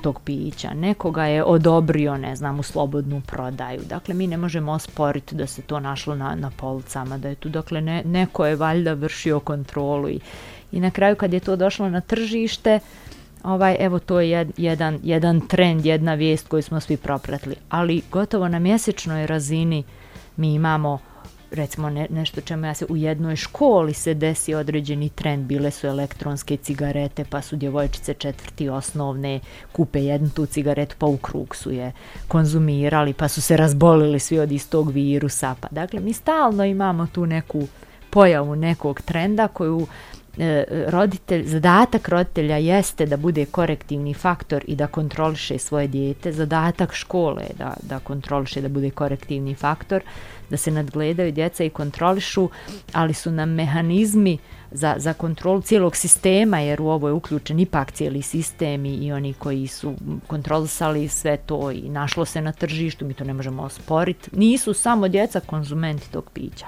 [0.03, 3.81] tog pića, nekoga je odobrio, ne znam, u slobodnu prodaju.
[3.89, 7.49] Dakle, mi ne možemo osporiti da se to našlo na, na policama, da je tu,
[7.49, 10.21] dakle, ne, neko je valjda vršio kontrolu i,
[10.73, 12.81] i na kraju kad je to došlo na tržište,
[13.43, 17.57] ovaj, evo to je jedan, jedan trend, jedna vijest koju smo svi propratili.
[17.69, 19.85] Ali gotovo na mjesečnoj razini
[20.37, 20.99] mi imamo
[21.55, 25.87] recimo ne, nešto čemu ja se u jednoj školi se desi određeni trend, bile su
[25.87, 29.41] elektronske cigarete, pa su djevojčice četvrti osnovne
[29.73, 31.93] kupe jednu tu cigaretu, pa u krug su je
[32.29, 35.55] konzumirali, pa su se razbolili svi od istog virusa.
[35.61, 37.67] Pa, dakle, mi stalno imamo tu neku
[38.11, 39.87] pojavu nekog trenda koju
[40.39, 46.33] E, roditelj, zadatak roditelja jeste da bude korektivni faktor i da kontroliše svoje dijete.
[46.33, 50.03] Zadatak škole je da, da kontroliše, da bude korektivni faktor,
[50.51, 52.49] da se nadgledaju djeca i kontrolišu,
[52.93, 54.39] ali su nam mehanizmi
[54.71, 59.13] za, za kontrolu cijelog sistema, jer u ovo je uključen ipak cijeli sistem i, i
[59.13, 59.95] oni koji su
[60.27, 64.31] kontrolisali sve to i našlo se na tržištu, mi to ne možemo osporiti.
[64.33, 66.67] Nisu samo djeca konzumenti tog pića.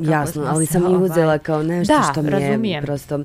[0.00, 2.64] Jasno, ali sam i uzela ovaj, kao nešto da, što mi razumijem.
[2.64, 3.20] je prosto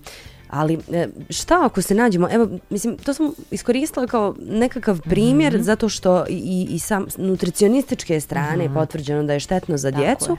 [0.49, 5.61] Ali e, šta ako se nađemo, evo, mislim, to sam iskoristila kao nekakav primjer Mhm.
[5.63, 10.31] zato što i, i sam nutricionističke strane je potvrđeno da je štetno za Tako djecu.
[10.31, 10.37] je.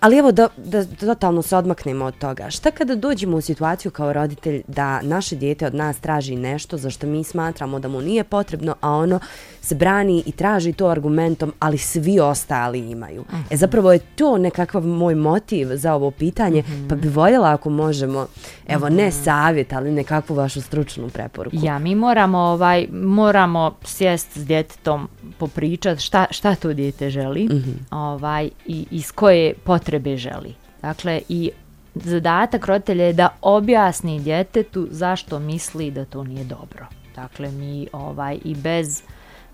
[0.00, 2.50] Ali evo da, da totalno se odmaknemo od toga.
[2.50, 6.90] Šta kada dođemo u situaciju kao roditelj da naše dijete od nas traži nešto za
[6.90, 9.20] što mi smatramo da mu nije potrebno, a ono
[9.66, 13.24] se brani i traži to argumentom, ali svi ostali imaju.
[13.50, 18.26] E zapravo je to nekakav moj motiv za ovo pitanje, pa bi voljela ako možemo,
[18.68, 21.56] evo ne savjet, ali nekakvu vašu stručnu preporuku.
[21.62, 27.48] Ja, mi moramo, ovaj, moramo sjest s djetetom popričat šta, šta to dijete želi
[27.90, 30.54] ovaj, i iz koje potrebe želi.
[30.82, 31.50] Dakle, i
[31.94, 36.86] zadatak roditelja je da objasni djetetu zašto misli da to nije dobro.
[37.16, 39.02] Dakle, mi ovaj, i bez,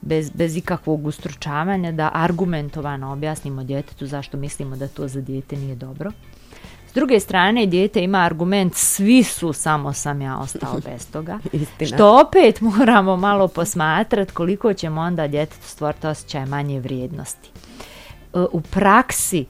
[0.02, 5.74] bez, bez ikakvog ustručavanja da argumentovano objasnimo djetetu zašto mislimo da to za dijete nije
[5.74, 6.12] dobro.
[6.92, 11.38] S druge strane, dijete ima argument, svi su, samo sam ja ostao bez toga.
[11.52, 11.86] Istina.
[11.96, 17.50] Što opet moramo malo posmatrati koliko ćemo onda djetetu stvoriti osjećaj manje vrijednosti.
[18.34, 19.44] E, U praksi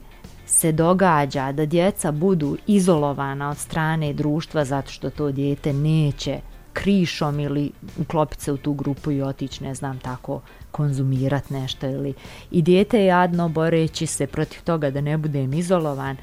[0.45, 6.39] se događa da djeca budu izolovana od strane društva zato što to dijete neće
[6.73, 12.13] krišom ili uklopiti se u tu grupu i otići, ne znam, tako konzumirat nešto ili
[12.51, 16.17] i dijete je jadno boreći se protiv toga da ne budem izolovan.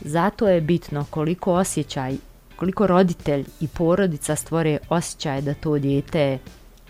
[0.00, 2.16] Zato je bitno koliko osjećaj,
[2.56, 6.38] koliko roditelj i porodica stvore osjećaj da to dijete je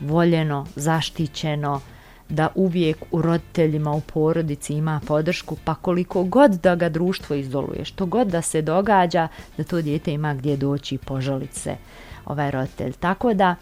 [0.01, 1.81] voljeno, zaštićeno,
[2.29, 7.85] da uvijek u roditeljima, u porodici ima podršku, pa koliko god da ga društvo izoluje,
[7.85, 11.77] što god da se događa, da to dijete ima gdje doći i požaliti se
[12.27, 12.93] ovaj roditelj.
[12.93, 13.55] Tako da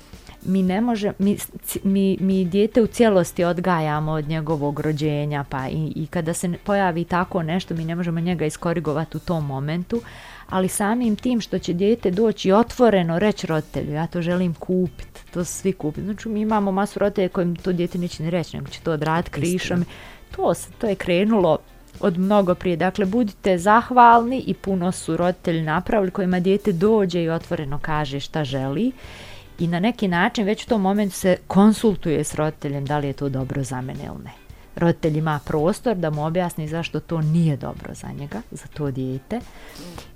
[0.42, 1.38] mi ne može, mi,
[1.84, 6.58] mi, mi dijete u cijelosti odgajamo od njegovog rođenja, pa i, i kada se ne-
[6.58, 10.00] pojavi tako nešto, mi ne možemo njega iskorigovati u tom momentu,
[10.48, 15.44] ali samim tim što će dijete doći otvoreno reći roditelju, ja to želim kupiti, to
[15.44, 16.04] svi kupiti.
[16.04, 19.30] Znači mi imamo masu roditelja kojim to dijete neće ni reći, nego će to odraditi
[19.30, 19.84] krišom.
[20.36, 21.58] To, to je krenulo
[22.00, 22.76] od mnogo prije.
[22.76, 28.44] Dakle, budite zahvalni i puno su roditelji napravili kojima dijete dođe i otvoreno kaže šta
[28.44, 28.92] želi
[29.58, 33.12] i na neki način već u tom momentu se konsultuje s roditeljem da li je
[33.12, 34.32] to dobro za mene ili ne.
[34.76, 39.40] Roditelj ima prostor da mu objasni zašto to nije dobro za njega, za to dijete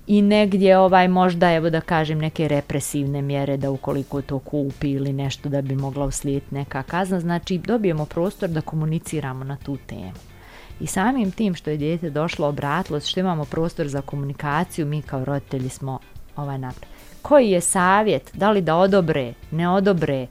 [0.06, 5.12] i negdje ovaj možda evo da kažem neke represivne mjere da ukoliko to kupi ili
[5.12, 10.35] nešto da bi mogla uslijediti neka kazna, znači dobijemo prostor da komuniciramo na tu temu.
[10.80, 15.02] I samim tim što je dijete došlo, obratilo se, što imamo prostor za komunikaciju, mi
[15.02, 15.98] kao roditelji smo
[16.36, 16.96] ovaj napravili.
[17.22, 20.26] Koji je savjet, da li da odobre, ne odobre,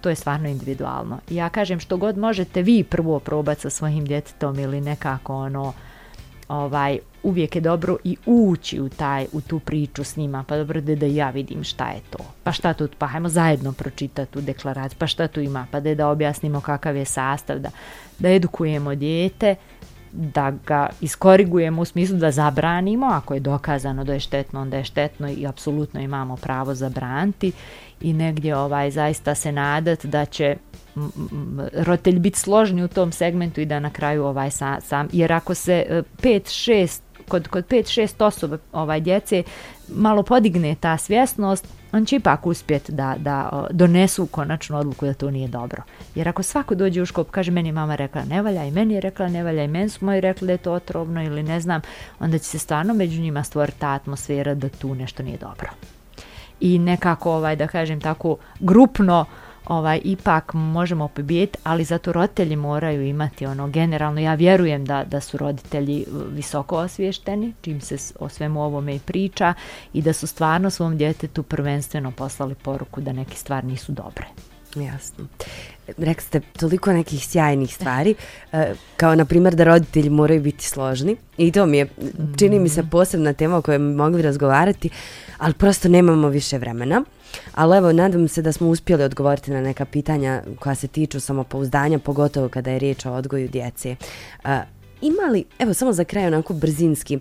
[0.00, 1.18] to je stvarno individualno.
[1.30, 5.72] Ja kažem što god možete vi prvo probati sa svojim djetetom ili nekako ono,
[6.48, 10.80] ovaj, uvijek je dobro i ući u taj u tu priču s njima, pa dobro
[10.80, 12.18] da, da ja vidim šta je to.
[12.42, 15.94] Pa šta tu, pa hajmo zajedno pročitati tu deklaraciju, pa šta tu ima, pa da
[15.94, 17.70] da objasnimo kakav je sastav, da,
[18.18, 19.54] da edukujemo dijete,
[20.12, 24.84] da ga iskorigujemo u smislu da zabranimo, ako je dokazano da je štetno, onda je
[24.84, 27.52] štetno i apsolutno imamo pravo zabraniti
[28.00, 30.56] i negdje ovaj zaista se nadat da će
[31.72, 35.54] roditelj biti složni u tom segmentu i da na kraju ovaj sam, sam, jer ako
[35.54, 39.42] se e, 5-6 kod, kod 5-6 osoba ovaj djece
[39.88, 45.30] malo podigne ta svjesnost, on će ipak uspjeti da, da donesu konačnu odluku da to
[45.30, 45.82] nije dobro.
[46.14, 49.00] Jer ako svako dođe u školu kaže meni mama rekla ne valja i meni je
[49.00, 51.80] rekla ne valja i meni su moji rekli da je to otrovno ili ne znam,
[52.20, 55.68] onda će se stvarno među njima stvoriti ta atmosfera da tu nešto nije dobro.
[56.60, 59.24] I nekako ovaj da kažem tako grupno
[59.68, 65.20] ovaj ipak možemo pobijeti, ali zato roditelji moraju imati ono generalno, ja vjerujem da, da
[65.20, 69.54] su roditelji eh, visoko osviješteni, čim se o svemu ovome i priča
[69.92, 74.26] i da su stvarno svom djetetu prvenstveno poslali poruku da neke stvari nisu dobre.
[74.76, 75.26] Jasno.
[75.98, 78.14] Rekli ste toliko nekih sjajnih stvari,
[78.52, 81.88] e, kao na primjer da roditelji moraju biti složni i to mi je,
[82.38, 84.90] čini mi se posebna tema o kojoj mogli razgovarati,
[85.38, 87.04] ali prosto nemamo više vremena.
[87.54, 91.98] Ali evo, nadam se da smo uspjeli odgovoriti na neka pitanja koja se tiču samopouzdanja,
[91.98, 93.96] pogotovo kada je riječ o odgoju djece.
[94.44, 94.60] E,
[95.00, 97.18] ima li, evo samo za kraj onako brzinski,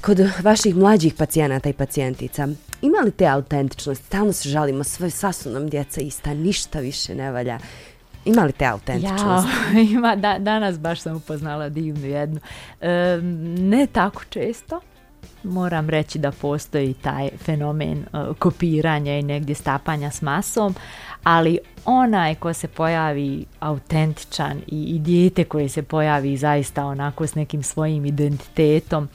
[0.00, 2.48] kod vaših mlađih pacijenata i pacijentica,
[2.82, 4.04] ima li te autentičnost?
[4.04, 7.58] Stalno se žalimo, sve, sva su nam djeca ista, ništa više ne valja.
[8.24, 9.48] Ima li te autentičnost?
[9.74, 12.40] Ja, ima, da, danas baš sam upoznala divnu jednu.
[12.80, 13.18] E,
[13.58, 14.80] ne tako često,
[15.42, 20.74] moram reći da postoji taj fenomen uh, kopiranja i negdje stapanja s masom,
[21.26, 27.34] ali onaj ko se pojavi autentičan i, i dijete koje se pojavi zaista onako s
[27.34, 29.08] nekim svojim identitetom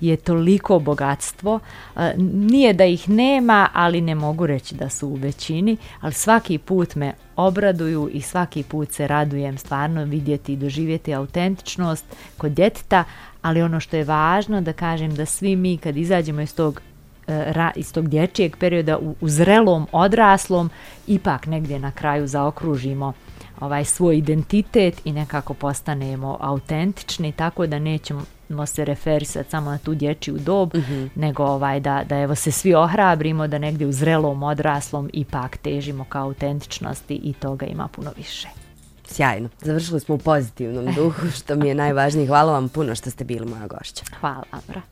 [0.00, 1.60] je toliko bogatstvo.
[1.96, 6.58] E, nije da ih nema, ali ne mogu reći da su u većini, ali svaki
[6.58, 12.04] put me obraduju i svaki put se radujem stvarno vidjeti i doživjeti autentičnost
[12.38, 13.04] kod djeteta,
[13.42, 16.82] ali ono što je važno da kažem da svi mi kad izađemo iz tog
[17.28, 20.70] ra, iz tog dječijeg perioda u, u zrelom, odraslom,
[21.06, 23.12] ipak negdje na kraju zaokružimo
[23.60, 29.94] ovaj svoj identitet i nekako postanemo autentični, tako da nećemo se referisati samo na tu
[29.94, 31.08] dječju dob, mm -hmm.
[31.14, 36.04] nego ovaj da, da evo se svi ohrabrimo da negdje u zrelom odraslom ipak težimo
[36.04, 38.48] ka autentičnosti i toga ima puno više.
[39.04, 39.48] Sjajno.
[39.60, 42.26] Završili smo u pozitivnom duhu, što mi je najvažnije.
[42.26, 44.04] Hvala vam puno što ste bili moja gošća.
[44.20, 44.82] Hvala, Amra.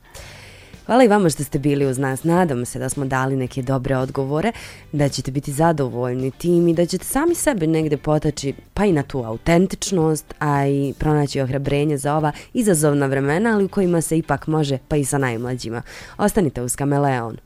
[0.87, 2.25] Hvala i vama što ste bili uz nas.
[2.25, 4.53] Nadamo se da smo dali neke dobre odgovore,
[4.93, 9.03] da ćete biti zadovoljni tim i da ćete sami sebe negde potaći pa i na
[9.03, 14.47] tu autentičnost, a i pronaći ohrabrenje za ova izazovna vremena, ali u kojima se ipak
[14.47, 15.83] može pa i sa najmlađima.
[16.19, 17.46] Ostanite uz Kameleon.